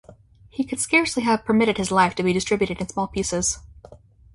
He 0.49 0.63
could 0.63 0.79
scarcely 0.79 1.21
have 1.21 1.45
permitted 1.45 1.77
his 1.77 1.91
life 1.91 2.15
to 2.15 2.23
be 2.23 2.33
distributed 2.33 2.81
in 2.81 2.87
small 2.89 3.07
pieces. 3.07 3.59